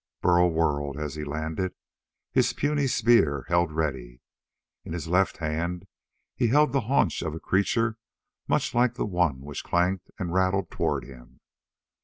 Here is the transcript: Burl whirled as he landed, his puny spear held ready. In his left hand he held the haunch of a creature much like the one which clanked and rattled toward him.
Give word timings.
Burl 0.19 0.49
whirled 0.51 0.97
as 0.97 1.13
he 1.13 1.23
landed, 1.23 1.73
his 2.31 2.53
puny 2.53 2.87
spear 2.87 3.45
held 3.49 3.71
ready. 3.71 4.19
In 4.83 4.93
his 4.93 5.07
left 5.07 5.37
hand 5.37 5.85
he 6.35 6.47
held 6.47 6.73
the 6.73 6.81
haunch 6.89 7.21
of 7.21 7.35
a 7.35 7.39
creature 7.39 7.97
much 8.47 8.73
like 8.73 8.95
the 8.95 9.05
one 9.05 9.41
which 9.41 9.63
clanked 9.63 10.09
and 10.17 10.33
rattled 10.33 10.71
toward 10.71 11.03
him. 11.03 11.39